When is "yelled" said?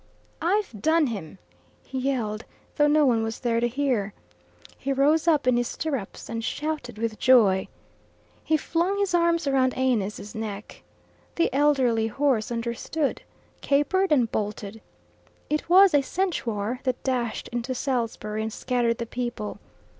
1.99-2.43